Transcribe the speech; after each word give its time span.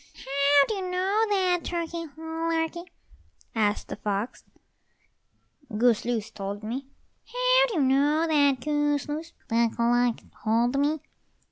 "How 0.15 0.65
do 0.67 0.73
you 0.73 0.81
know 0.89 1.25
that, 1.29 1.59
Turkey 1.63 2.07
lurkey?" 2.17 2.89
asked 3.53 3.87
the 3.87 3.95
fox. 3.97 4.43
"Goose 5.77 6.05
loose 6.05 6.31
told 6.31 6.63
me." 6.63 6.87
"How 7.27 7.65
do 7.67 7.73
you 7.75 7.81
know 7.83 8.25
that, 8.25 8.59
Goose 8.61 9.07
loose?" 9.07 9.31
"Duck 9.47 9.77
luck 9.77 10.17
told 10.43 10.79
me." 10.79 11.01